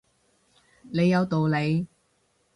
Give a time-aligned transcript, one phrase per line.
[0.89, 1.85] 你有道理